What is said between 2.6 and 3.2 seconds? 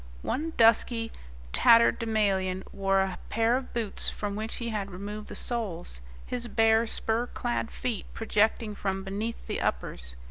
wore a